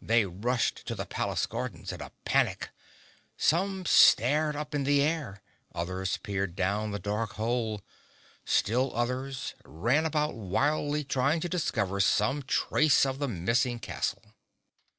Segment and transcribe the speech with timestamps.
[0.00, 2.70] They rushed to the palace gardens in a panic.
[3.36, 5.42] Some stared up in the air;
[5.74, 7.82] others peered down the dark hole;
[8.46, 14.34] still others ran about wildly trying to discover some trace of the missing castle.